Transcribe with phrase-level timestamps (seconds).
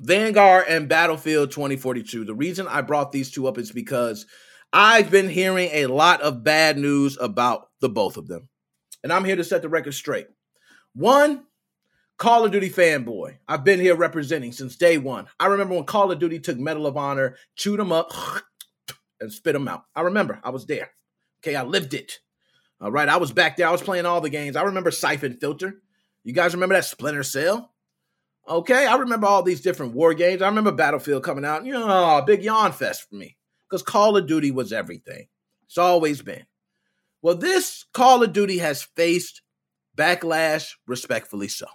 [0.00, 2.24] Vanguard and Battlefield 2042.
[2.24, 4.26] The reason I brought these two up is because
[4.72, 8.48] I've been hearing a lot of bad news about the both of them.
[9.02, 10.26] And I'm here to set the record straight.
[10.94, 11.44] One,
[12.18, 13.36] Call of Duty fanboy.
[13.46, 15.26] I've been here representing since day one.
[15.38, 18.10] I remember when Call of Duty took Medal of Honor, chewed them up,
[19.20, 19.84] and spit them out.
[19.94, 20.40] I remember.
[20.42, 20.90] I was there.
[21.42, 22.18] Okay, I lived it.
[22.80, 23.68] All right, I was back there.
[23.68, 24.56] I was playing all the games.
[24.56, 25.80] I remember Siphon Filter.
[26.24, 27.72] You guys remember that Splinter Cell?
[28.48, 30.40] Okay, I remember all these different war games.
[30.40, 31.66] I remember Battlefield coming out.
[31.66, 33.36] You know, a big yawn fest for me
[33.68, 35.26] because Call of Duty was everything.
[35.64, 36.46] It's always been.
[37.22, 39.42] Well, this Call of Duty has faced
[39.96, 41.66] backlash, respectfully so.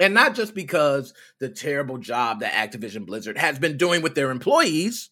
[0.00, 4.32] And not just because the terrible job that Activision Blizzard has been doing with their
[4.32, 5.10] employees.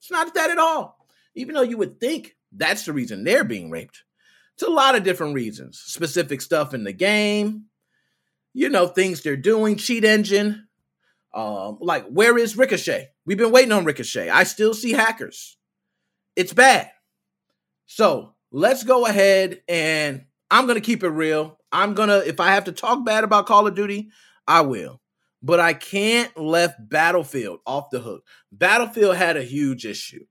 [0.00, 0.98] It's not that at all.
[1.36, 4.02] Even though you would think that's the reason they're being raped.
[4.54, 5.78] It's a lot of different reasons.
[5.78, 7.66] Specific stuff in the game,
[8.56, 10.66] you know, things they're doing, cheat engine.
[11.34, 13.10] Um, like, where is Ricochet?
[13.26, 14.30] We've been waiting on Ricochet.
[14.30, 15.58] I still see hackers.
[16.36, 16.90] It's bad.
[17.84, 21.58] So let's go ahead and I'm going to keep it real.
[21.70, 24.08] I'm going to, if I have to talk bad about Call of Duty,
[24.48, 25.02] I will.
[25.42, 28.24] But I can't left Battlefield off the hook.
[28.50, 30.24] Battlefield had a huge issue.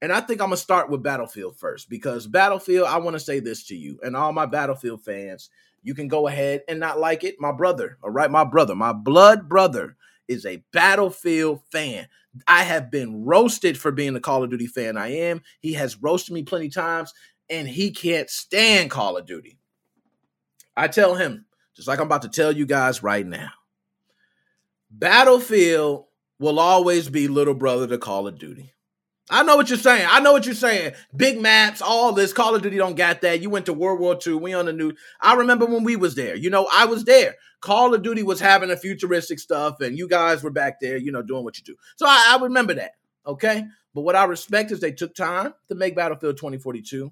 [0.00, 3.20] And I think I'm going to start with Battlefield first because Battlefield, I want to
[3.20, 5.50] say this to you and all my Battlefield fans.
[5.86, 7.36] You can go ahead and not like it.
[7.38, 12.08] My brother, all right, my brother, my blood brother is a Battlefield fan.
[12.48, 15.42] I have been roasted for being the Call of Duty fan I am.
[15.60, 17.14] He has roasted me plenty times
[17.48, 19.60] and he can't stand Call of Duty.
[20.76, 23.50] I tell him, just like I'm about to tell you guys right now,
[24.90, 26.06] Battlefield
[26.40, 28.72] will always be little brother to Call of Duty.
[29.28, 30.06] I know what you're saying.
[30.08, 30.92] I know what you're saying.
[31.16, 32.32] Big maps, all this.
[32.32, 33.40] Call of Duty don't got that.
[33.40, 34.34] You went to World War II.
[34.34, 34.96] We on the news.
[35.20, 36.36] I remember when we was there.
[36.36, 37.34] You know, I was there.
[37.60, 41.10] Call of Duty was having a futuristic stuff, and you guys were back there, you
[41.10, 41.74] know, doing what you do.
[41.96, 42.92] So I, I remember that.
[43.26, 43.64] Okay.
[43.94, 47.10] But what I respect is they took time to make Battlefield 2042.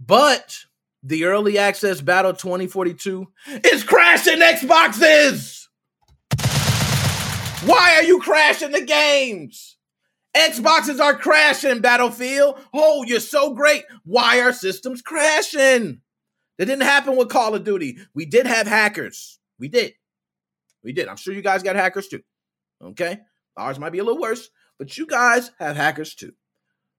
[0.00, 0.56] But
[1.02, 3.26] the early access Battle 2042
[3.64, 5.68] is crashing Xboxes.
[7.64, 9.77] Why are you crashing the games?
[10.38, 12.60] Xboxes are crashing, Battlefield.
[12.72, 13.84] Oh, you're so great.
[14.04, 16.00] Why are systems crashing?
[16.58, 17.98] That didn't happen with Call of Duty.
[18.14, 19.38] We did have hackers.
[19.58, 19.94] We did.
[20.82, 21.08] We did.
[21.08, 22.22] I'm sure you guys got hackers too.
[22.82, 23.18] Okay?
[23.56, 26.32] Ours might be a little worse, but you guys have hackers too.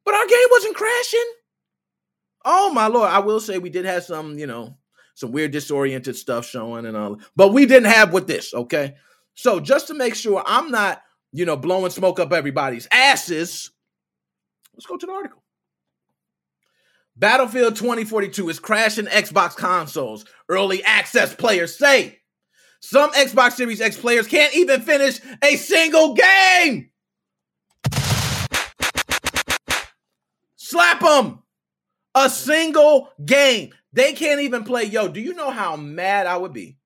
[0.06, 1.32] But our game wasn't crashing.
[2.46, 3.10] Oh my lord!
[3.10, 4.78] I will say we did have some, you know,
[5.16, 8.54] some weird disoriented stuff showing and all, but we didn't have with this.
[8.54, 8.96] Okay,
[9.36, 13.72] so just to make sure I'm not you know, blowing smoke up everybody's asses.
[14.74, 15.44] Let's go to the article.
[17.16, 20.26] Battlefield 2042 is crashing Xbox consoles.
[20.48, 22.20] Early access players say
[22.82, 26.90] some Xbox Series X players can't even finish a single game.
[30.56, 31.44] Slap them.
[32.16, 33.72] A single game.
[33.92, 34.84] They can't even play.
[34.86, 36.78] Yo, do you know how mad I would be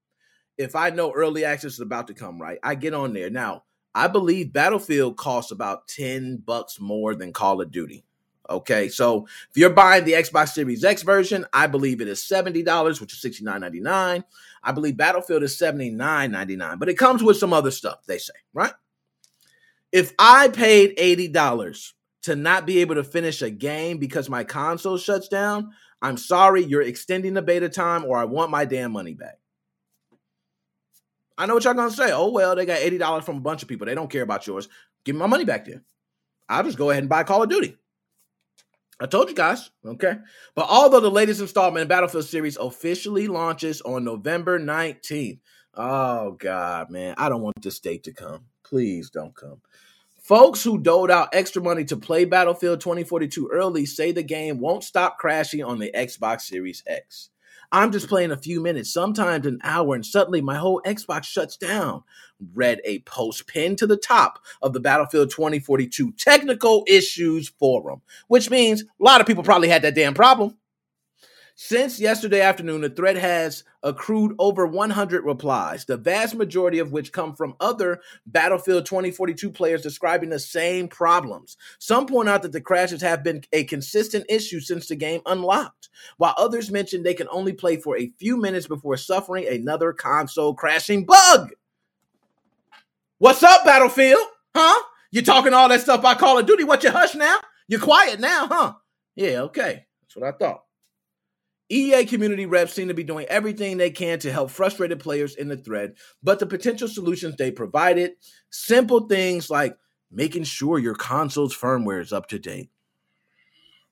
[0.58, 2.58] if I know early access is about to come, right?
[2.64, 3.30] I get on there.
[3.30, 3.64] Now,
[3.96, 8.04] I believe Battlefield costs about 10 bucks more than Call of Duty.
[8.50, 13.00] Okay, so if you're buying the Xbox Series X version, I believe it is $70,
[13.00, 14.24] which is $69.99.
[14.64, 18.74] I believe Battlefield is $79.99, but it comes with some other stuff, they say, right?
[19.94, 21.94] If I paid $80
[22.24, 25.72] to not be able to finish a game because my console shuts down,
[26.02, 29.40] I'm sorry, you're extending the beta time or I want my damn money back.
[31.38, 32.12] I know what y'all gonna say.
[32.12, 33.86] Oh well, they got eighty dollars from a bunch of people.
[33.86, 34.68] They don't care about yours.
[35.04, 35.84] Give me my money back then.
[36.48, 37.78] I'll just go ahead and buy Call of Duty.
[39.00, 40.18] I told you guys, okay?
[40.56, 45.40] But although the latest installment in Battlefield series officially launches on November 19th,
[45.74, 48.46] oh God, man, I don't want this date to come.
[48.64, 49.62] Please don't come.
[50.22, 54.86] Folks who doled out extra money to play Battlefield 2042 early say the game won't
[54.86, 57.30] stop crashing on the Xbox Series X.
[57.74, 61.58] I'm just playing a few minutes, sometimes an hour, and suddenly my whole Xbox shuts
[61.58, 62.04] down.
[62.54, 68.52] Read a post pinned to the top of the Battlefield 2042 Technical Issues Forum, which
[68.52, 70.56] means a lot of people probably had that damn problem.
[71.66, 77.14] Since yesterday afternoon, the thread has accrued over 100 replies, the vast majority of which
[77.14, 81.56] come from other Battlefield 2042 players describing the same problems.
[81.80, 85.88] Some point out that the crashes have been a consistent issue since the game unlocked,
[86.18, 90.54] while others mention they can only play for a few minutes before suffering another console
[90.54, 91.54] crashing bug.
[93.20, 94.28] What's up, Battlefield?
[94.54, 94.84] Huh?
[95.12, 96.66] You talking all that stuff about Call of Duty?
[96.66, 97.38] What you hush now?
[97.70, 98.74] You're quiet now, huh?
[99.16, 99.86] Yeah, okay.
[100.02, 100.64] That's what I thought.
[101.74, 105.48] EA community reps seem to be doing everything they can to help frustrated players in
[105.48, 108.12] the thread, but the potential solutions they provided,
[108.52, 109.76] simple things like
[110.12, 112.70] making sure your console's firmware is up to date.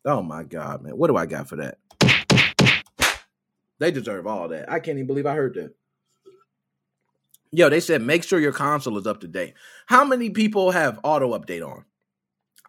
[0.05, 0.95] Oh my God, man.
[0.97, 1.77] What do I got for that?
[3.79, 4.71] They deserve all that.
[4.71, 5.73] I can't even believe I heard that.
[7.51, 9.55] Yo, they said make sure your console is up to date.
[9.87, 11.83] How many people have auto update on?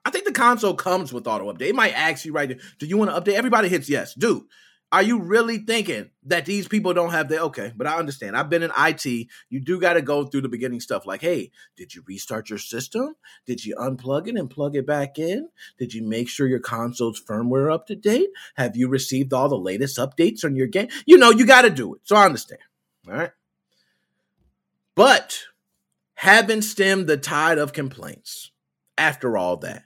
[0.04, 1.68] I think the console comes with auto update.
[1.68, 3.36] It might ask you right there, do you want to update?
[3.36, 4.14] Everybody hits yes.
[4.14, 4.42] Dude,
[4.92, 7.72] are you really thinking that these people don't have the okay?
[7.74, 8.36] But I understand.
[8.36, 9.06] I've been in IT.
[9.48, 12.58] You do got to go through the beginning stuff like, hey, did you restart your
[12.58, 13.16] system?
[13.46, 15.48] Did you unplug it and plug it back in?
[15.78, 18.28] Did you make sure your console's firmware up to date?
[18.56, 20.88] Have you received all the latest updates on your game?
[21.06, 22.02] You know, you got to do it.
[22.04, 22.60] So I understand.
[23.08, 23.32] All right.
[24.94, 25.40] But
[26.16, 28.50] having stemmed the tide of complaints
[28.98, 29.84] after all that,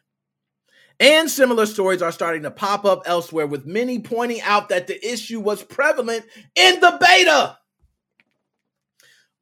[1.01, 5.07] and similar stories are starting to pop up elsewhere, with many pointing out that the
[5.07, 7.59] issue was prevalent in the beta.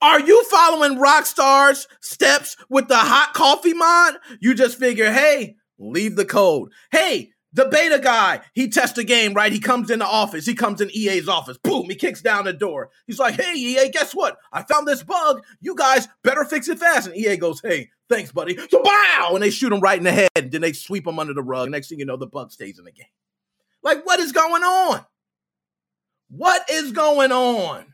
[0.02, 4.14] Are you following Rockstar's steps with the hot coffee mod?
[4.40, 6.72] You just figure, hey, leave the code.
[6.90, 9.52] Hey, the beta guy, he tests the game, right?
[9.52, 10.44] He comes in the office.
[10.44, 11.56] He comes in EA's office.
[11.56, 12.90] Boom, he kicks down the door.
[13.06, 14.36] He's like, hey, EA, guess what?
[14.52, 15.44] I found this bug.
[15.60, 17.06] You guys better fix it fast.
[17.06, 18.58] And EA goes, hey, thanks, buddy.
[18.68, 19.30] So, wow!
[19.34, 20.28] And they shoot him right in the head.
[20.34, 21.70] And then they sweep him under the rug.
[21.70, 23.06] Next thing you know, the bug stays in the game.
[23.82, 25.06] Like, what is going on?
[26.28, 27.84] What is going on?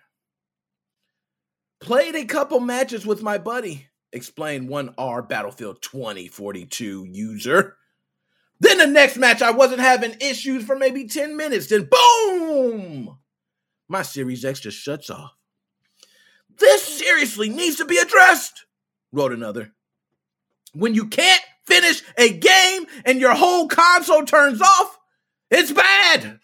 [1.81, 7.77] Played a couple matches with my buddy, explained one R Battlefield 2042 user.
[8.61, 11.69] Then the next match, I wasn't having issues for maybe 10 minutes.
[11.69, 13.19] Then boom!
[13.89, 15.33] My Series X just shuts off.
[16.59, 18.67] This seriously needs to be addressed,
[19.13, 19.73] wrote another.
[20.75, 24.99] When you can't finish a game and your whole console turns off,
[25.51, 26.39] it's bad.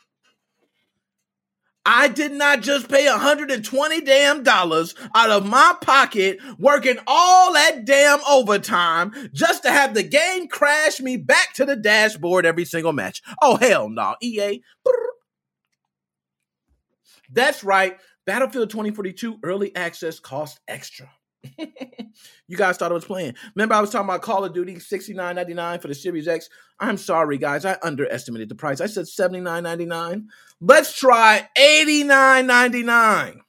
[1.88, 7.84] I did not just pay 120 damn dollars out of my pocket working all that
[7.84, 12.92] damn overtime just to have the game crash me back to the dashboard every single
[12.92, 13.22] match.
[13.40, 14.62] Oh hell no, EA.
[17.30, 17.96] That's right.
[18.26, 21.08] Battlefield 2042 early access cost extra.
[22.48, 23.34] you guys thought I was playing.
[23.54, 26.48] Remember, I was talking about Call of Duty $69.99 for the Series X.
[26.80, 27.64] I'm sorry, guys.
[27.64, 28.80] I underestimated the price.
[28.80, 30.26] I said $79.99.
[30.60, 33.40] Let's try $89.99.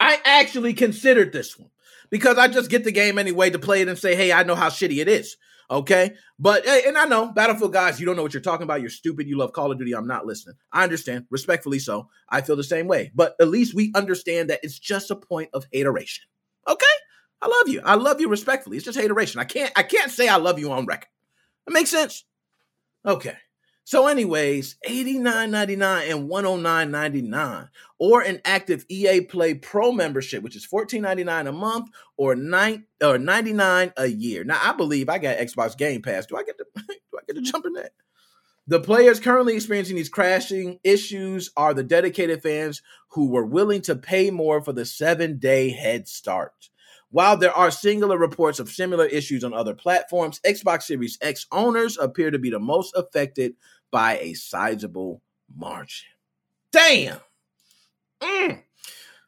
[0.00, 1.70] I actually considered this one
[2.10, 4.54] because I just get the game anyway to play it and say, hey, I know
[4.54, 5.36] how shitty it is.
[5.70, 6.14] Okay.
[6.38, 8.80] But, and I know, Battlefield guys, you don't know what you're talking about.
[8.80, 9.28] You're stupid.
[9.28, 9.94] You love Call of Duty.
[9.94, 10.56] I'm not listening.
[10.72, 11.26] I understand.
[11.30, 12.08] Respectfully so.
[12.28, 13.12] I feel the same way.
[13.14, 16.24] But at least we understand that it's just a point of hateration.
[16.70, 16.86] Okay?
[17.42, 17.80] I love you.
[17.84, 18.76] I love you respectfully.
[18.76, 19.40] It's just hateration.
[19.40, 21.08] I can't I can't say I love you on record.
[21.66, 22.24] That makes sense?
[23.04, 23.36] Okay.
[23.84, 27.68] So, anyways, $89.99 and $109.99,
[27.98, 33.18] or an active EA Play Pro membership, which is $14.99 a month or nine or
[33.18, 34.44] 99 a year.
[34.44, 36.26] Now, I believe I got Xbox Game Pass.
[36.26, 37.90] Do I get to do I get to jump in that?
[38.70, 43.96] The players currently experiencing these crashing issues are the dedicated fans who were willing to
[43.96, 46.70] pay more for the seven day head start.
[47.10, 51.98] While there are singular reports of similar issues on other platforms, Xbox Series X owners
[51.98, 53.54] appear to be the most affected
[53.90, 55.20] by a sizable
[55.52, 56.06] margin.
[56.70, 57.18] Damn.
[58.22, 58.62] Mm.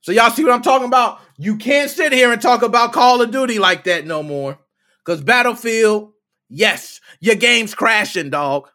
[0.03, 1.19] So, y'all see what I'm talking about?
[1.37, 4.61] You can't sit here and talk about Call of Duty like that no more.
[5.05, 6.13] Because Battlefield,
[6.49, 8.69] yes, your game's crashing, dog.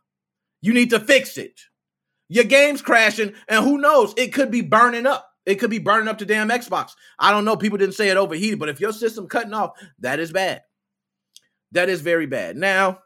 [0.68, 1.62] You need to fix it.
[2.28, 4.14] Your game's crashing, and who knows?
[4.18, 5.32] It could be burning up.
[5.46, 6.92] It could be burning up to damn Xbox.
[7.18, 7.56] I don't know.
[7.56, 10.64] People didn't say it overheated, but if your system cutting off, that is bad.
[11.72, 12.58] That is very bad.
[12.58, 13.00] Now,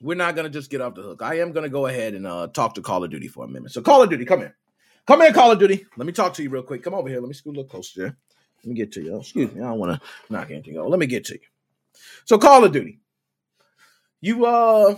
[0.00, 1.22] we're not gonna just get off the hook.
[1.22, 3.72] I am gonna go ahead and uh, talk to Call of Duty for a minute.
[3.72, 4.56] So, Call of Duty, come here.
[5.08, 5.84] Come here, Call of Duty.
[5.96, 6.84] Let me talk to you real quick.
[6.84, 7.18] Come over here.
[7.18, 8.16] Let me scoot a little closer.
[8.62, 9.18] Let me get to you.
[9.18, 9.60] Excuse me.
[9.60, 10.88] I don't want to knock anything off.
[10.88, 11.40] Let me get to you.
[12.26, 13.00] So, Call of Duty.
[14.20, 14.94] You uh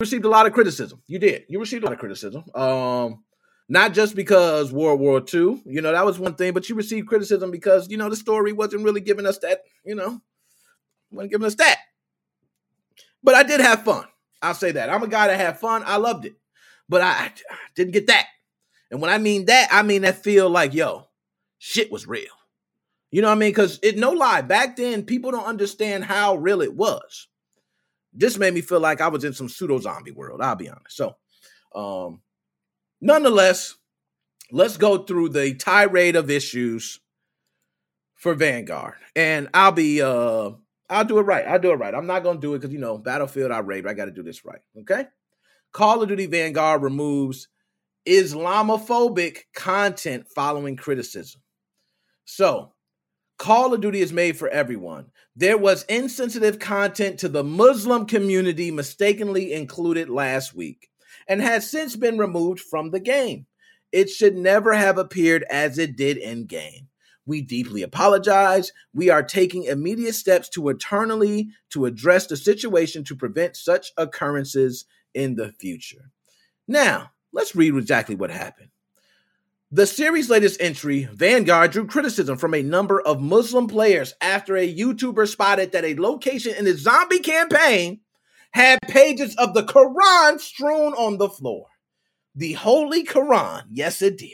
[0.00, 1.02] received a lot of criticism.
[1.06, 1.44] You did.
[1.48, 2.44] You received a lot of criticism.
[2.54, 3.24] Um,
[3.68, 7.08] not just because World War II, you know, that was one thing, but you received
[7.08, 10.20] criticism because, you know, the story wasn't really giving us that, you know,
[11.10, 11.78] wasn't giving us that.
[13.22, 14.04] But I did have fun.
[14.42, 14.90] I'll say that.
[14.90, 15.82] I'm a guy that had fun.
[15.84, 16.36] I loved it.
[16.88, 18.26] But I, I didn't get that.
[18.90, 21.08] And when I mean that, I mean that feel like, yo,
[21.58, 22.30] shit was real.
[23.10, 23.50] You know what I mean?
[23.50, 27.26] Because it no lie, back then people don't understand how real it was
[28.16, 30.40] this made me feel like I was in some pseudo zombie world.
[30.40, 30.96] I'll be honest.
[30.96, 31.16] So,
[31.74, 32.20] um,
[33.00, 33.74] nonetheless,
[34.50, 37.00] let's go through the tirade of issues
[38.14, 40.50] for Vanguard, and I'll be uh,
[40.88, 41.46] I'll do it right.
[41.46, 41.94] I'll do it right.
[41.94, 43.86] I'm not gonna do it because you know Battlefield I rate.
[43.86, 44.60] I got to do this right.
[44.80, 45.06] Okay.
[45.72, 47.48] Call of Duty Vanguard removes
[48.06, 51.42] Islamophobic content following criticism.
[52.24, 52.72] So,
[53.38, 55.10] Call of Duty is made for everyone.
[55.34, 60.88] There was insensitive content to the Muslim community mistakenly included last week
[61.28, 63.46] and has since been removed from the game.
[63.92, 66.88] It should never have appeared as it did in game.
[67.26, 68.72] We deeply apologize.
[68.94, 74.86] We are taking immediate steps to eternally to address the situation to prevent such occurrences
[75.12, 76.10] in the future.
[76.68, 78.70] Now, let's read exactly what happened.
[79.72, 84.74] The series' latest entry, Vanguard, drew criticism from a number of Muslim players after a
[84.74, 87.98] YouTuber spotted that a location in the zombie campaign
[88.52, 91.66] had pages of the Quran strewn on the floor.
[92.36, 94.30] The Holy Quran, yes, it did,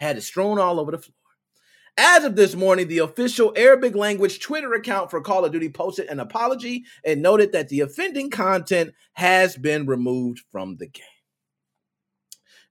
[0.00, 1.14] had it strewn all over the floor.
[1.96, 6.08] As of this morning, the official Arabic language Twitter account for Call of Duty posted
[6.08, 11.04] an apology and noted that the offending content has been removed from the game.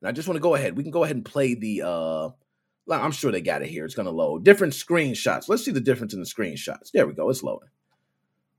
[0.01, 0.77] And I just want to go ahead.
[0.77, 2.29] We can go ahead and play the uh
[2.89, 3.85] I'm sure they got it here.
[3.85, 4.45] It's gonna load.
[4.45, 5.49] Different screenshots.
[5.49, 6.91] Let's see the difference in the screenshots.
[6.93, 7.29] There we go.
[7.29, 7.69] It's loading.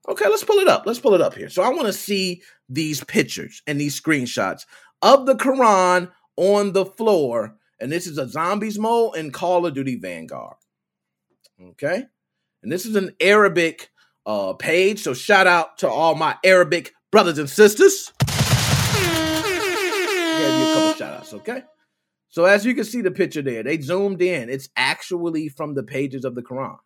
[0.09, 0.85] Okay, let's pull it up.
[0.87, 1.51] Let's pull it up here.
[1.51, 4.65] So I want to see these pictures and these screenshots
[5.03, 7.57] of the Quran on the floor.
[7.81, 10.57] And this is a zombies mode in Call of Duty Vanguard.
[11.61, 12.05] Okay.
[12.63, 13.91] And this is an Arabic
[14.27, 15.01] uh, page.
[15.01, 18.13] So shout out to all my Arabic brothers and sisters
[20.97, 21.63] shout outs, okay?
[22.29, 24.51] So as you can see the picture there, they zoomed in.
[24.51, 26.77] It's actually from the pages of the Quran.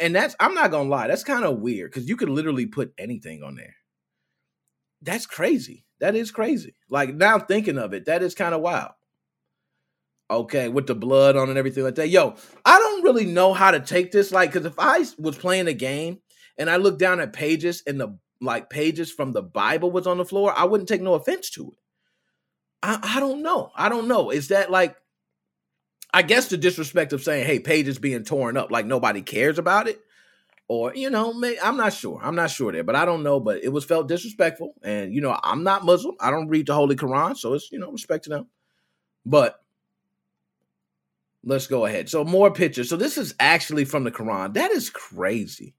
[0.00, 2.92] And that's I'm not gonna lie, that's kind of weird because you could literally put
[2.98, 3.74] anything on there.
[5.00, 5.84] That's crazy.
[6.00, 6.74] That is crazy.
[6.88, 8.92] Like now thinking of it, that is kind of wild.
[10.30, 12.08] Okay, with the blood on and everything like that.
[12.08, 14.32] Yo, I don't really know how to take this.
[14.32, 16.20] Like, because if I was playing a game
[16.56, 20.18] and I looked down at pages and the like pages from the Bible was on
[20.18, 21.78] the floor, I wouldn't take no offense to it.
[22.82, 23.70] I, I don't know.
[23.74, 24.30] I don't know.
[24.30, 24.96] Is that like,
[26.12, 29.58] I guess the disrespect of saying, hey, page is being torn up, like nobody cares
[29.58, 30.00] about it?
[30.68, 32.18] Or, you know, may, I'm not sure.
[32.22, 33.40] I'm not sure there, but I don't know.
[33.40, 34.74] But it was felt disrespectful.
[34.82, 36.14] And, you know, I'm not Muslim.
[36.20, 37.36] I don't read the Holy Quran.
[37.36, 38.46] So it's, you know, respect to them.
[39.26, 39.60] But
[41.44, 42.08] let's go ahead.
[42.08, 42.88] So more pictures.
[42.88, 44.54] So this is actually from the Quran.
[44.54, 45.74] That is crazy.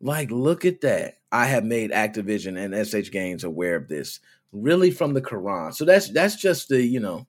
[0.00, 1.14] Like, look at that.
[1.32, 4.20] I have made Activision and SH Games aware of this
[4.62, 5.74] really from the Quran.
[5.74, 7.26] So that's that's just the, you know,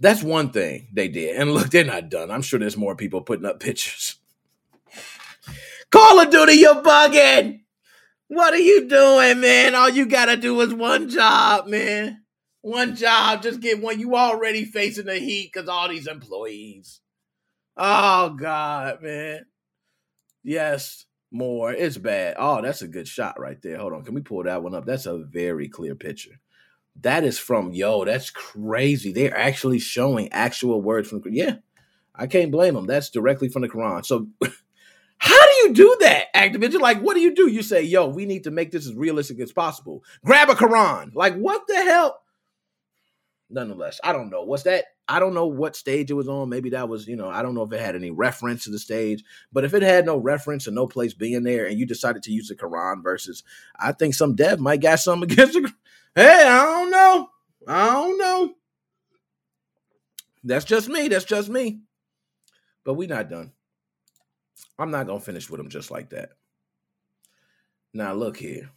[0.00, 1.36] that's one thing they did.
[1.36, 2.30] And look, they're not done.
[2.30, 4.16] I'm sure there's more people putting up pictures.
[5.90, 7.60] Call of Duty, you're bugging.
[8.28, 9.74] What are you doing, man?
[9.74, 12.22] All you gotta do is one job, man.
[12.60, 13.42] One job.
[13.42, 13.98] Just get one.
[13.98, 17.00] You already facing the heat because all these employees.
[17.76, 19.46] Oh God, man.
[20.42, 21.72] Yes more.
[21.72, 22.36] It's bad.
[22.38, 23.78] Oh, that's a good shot right there.
[23.78, 24.04] Hold on.
[24.04, 24.86] Can we pull that one up?
[24.86, 26.40] That's a very clear picture.
[27.00, 28.04] That is from yo.
[28.04, 29.12] That's crazy.
[29.12, 31.22] They're actually showing actual words from.
[31.26, 31.56] Yeah,
[32.14, 32.86] I can't blame them.
[32.86, 34.04] That's directly from the Quran.
[34.04, 34.28] So,
[35.18, 36.80] how do you do that, Activision?
[36.80, 37.48] Like, what do you do?
[37.48, 40.02] You say, yo, we need to make this as realistic as possible.
[40.24, 41.14] Grab a Quran.
[41.14, 42.20] Like, what the hell?
[43.50, 44.42] Nonetheless, I don't know.
[44.42, 46.50] What's that I don't know what stage it was on.
[46.50, 48.78] Maybe that was, you know, I don't know if it had any reference to the
[48.78, 49.24] stage.
[49.52, 52.32] But if it had no reference and no place being there, and you decided to
[52.32, 53.42] use the Quran verses,
[53.78, 55.70] I think some dev might got something against it.
[56.14, 57.28] Hey, I don't know.
[57.66, 58.54] I don't know.
[60.44, 61.08] That's just me.
[61.08, 61.80] That's just me.
[62.84, 63.52] But we not done.
[64.78, 66.30] I'm not gonna finish with them just like that.
[67.92, 68.70] Now look here.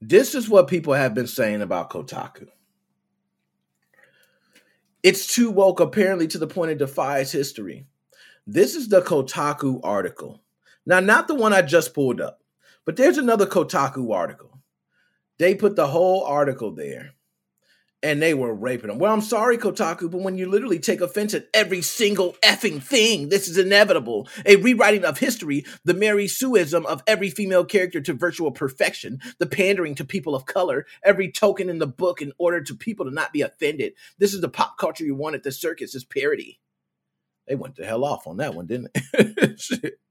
[0.00, 2.48] This is what people have been saying about Kotaku.
[5.02, 7.86] It's too woke, apparently, to the point it defies history.
[8.46, 10.42] This is the Kotaku article.
[10.84, 12.40] Now, not the one I just pulled up,
[12.84, 14.60] but there's another Kotaku article.
[15.38, 17.14] They put the whole article there
[18.02, 18.98] and they were raping them.
[18.98, 23.28] Well, I'm sorry, Kotaku, but when you literally take offense at every single effing thing,
[23.28, 24.28] this is inevitable.
[24.46, 29.46] A rewriting of history, the Mary Sueism of every female character to virtual perfection, the
[29.46, 33.10] pandering to people of color, every token in the book in order to people to
[33.10, 33.92] not be offended.
[34.18, 36.60] This is the pop culture you want at the circus, is parody.
[37.46, 39.90] They went the hell off on that one, didn't they?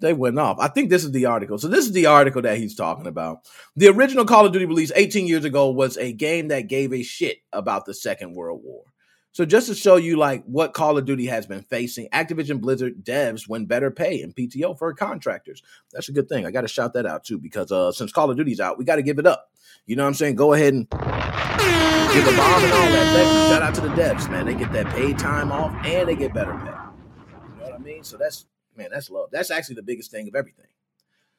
[0.00, 0.58] they went off.
[0.60, 1.58] I think this is the article.
[1.58, 3.48] So this is the article that he's talking about.
[3.76, 7.02] The original Call of Duty release 18 years ago was a game that gave a
[7.02, 8.84] shit about the Second World War.
[9.32, 13.04] So just to show you like what Call of Duty has been facing, Activision Blizzard
[13.04, 15.62] devs win better pay and PTO for contractors.
[15.92, 16.46] That's a good thing.
[16.46, 18.84] I got to shout that out too because uh, since Call of Duty's out, we
[18.84, 19.50] got to give it up.
[19.84, 20.36] You know what I'm saying?
[20.36, 23.48] Go ahead and give a bomb and all that.
[23.50, 24.46] Shout out to the devs, man.
[24.46, 26.64] They get that paid time off and they get better pay.
[26.64, 28.04] You know what I mean?
[28.04, 29.30] So that's man, that's love.
[29.32, 30.66] That's actually the biggest thing of everything.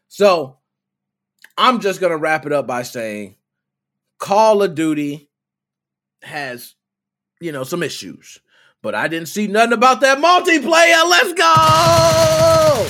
[0.07, 0.57] So
[1.57, 3.35] I'm just going to wrap it up by saying
[4.19, 5.29] Call of Duty
[6.23, 6.75] has
[7.39, 8.39] you know, some issues.
[8.81, 11.09] But I didn't see nothing about that multiplayer.
[11.09, 12.87] Let's go!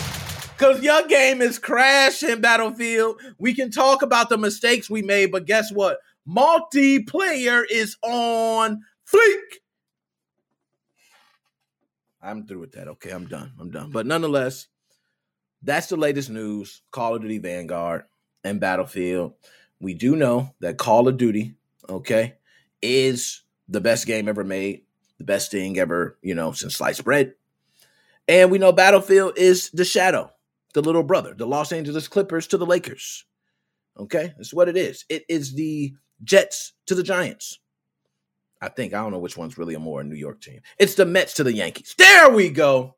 [0.57, 3.21] Because your game is crashing, Battlefield.
[3.37, 5.99] We can talk about the mistakes we made, but guess what?
[6.27, 9.59] Multiplayer is on fleek.
[12.21, 12.87] I'm through with that.
[12.87, 13.53] Okay, I'm done.
[13.59, 13.91] I'm done.
[13.91, 14.67] But nonetheless,
[15.61, 18.03] that's the latest news Call of Duty Vanguard
[18.43, 19.33] and Battlefield.
[19.79, 21.55] We do know that Call of Duty,
[21.87, 22.35] okay,
[22.81, 24.83] is the best game ever made,
[25.17, 27.33] the best thing ever, you know, since sliced bread.
[28.27, 30.31] And we know Battlefield is the shadow
[30.77, 33.25] the little brother, the Los Angeles Clippers to the Lakers.
[33.99, 35.05] Okay, that's what it is.
[35.09, 35.93] It is the
[36.23, 37.59] Jets to the Giants.
[38.61, 40.61] I think I don't know which one's really a more New York team.
[40.77, 41.95] It's the Mets to the Yankees.
[41.97, 42.96] There we go.